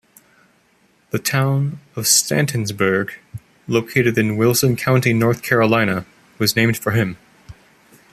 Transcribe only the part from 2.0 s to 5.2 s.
Stantonsburg, located in Wilson County,